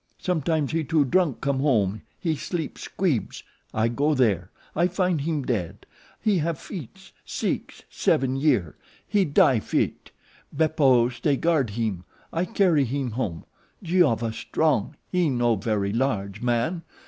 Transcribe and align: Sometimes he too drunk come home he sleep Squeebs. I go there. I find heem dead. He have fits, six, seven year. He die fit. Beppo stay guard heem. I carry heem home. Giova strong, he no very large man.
Sometimes 0.17 0.71
he 0.71 0.83
too 0.83 1.05
drunk 1.05 1.41
come 1.41 1.59
home 1.59 2.01
he 2.19 2.35
sleep 2.35 2.79
Squeebs. 2.79 3.43
I 3.71 3.87
go 3.87 4.15
there. 4.15 4.49
I 4.75 4.87
find 4.87 5.21
heem 5.21 5.43
dead. 5.43 5.85
He 6.19 6.39
have 6.39 6.57
fits, 6.57 7.13
six, 7.23 7.83
seven 7.87 8.35
year. 8.35 8.77
He 9.07 9.25
die 9.25 9.59
fit. 9.59 10.09
Beppo 10.51 11.09
stay 11.09 11.37
guard 11.37 11.69
heem. 11.77 12.03
I 12.33 12.45
carry 12.45 12.83
heem 12.83 13.11
home. 13.11 13.45
Giova 13.83 14.33
strong, 14.33 14.95
he 15.11 15.29
no 15.29 15.55
very 15.55 15.93
large 15.93 16.41
man. 16.41 16.81